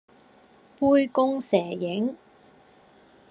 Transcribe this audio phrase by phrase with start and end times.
[0.79, 2.17] 杯弓蛇影